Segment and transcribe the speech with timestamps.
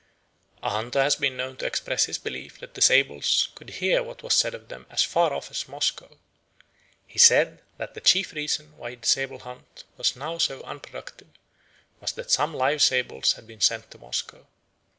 [0.63, 4.23] A hunter has been known to express his belief that the sables could hear what
[4.23, 6.17] was said of them as far off as Moscow.
[7.05, 11.29] He said that the chief reason why the sable hunt was now so unproductive
[11.99, 14.47] was that some live sables had been sent to Moscow.